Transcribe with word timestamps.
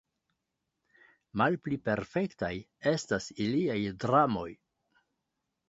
Malpli 1.41 1.79
perfektaj 1.91 2.51
estas 2.95 3.29
iliaj 3.47 3.79
dramoj! 4.07 4.51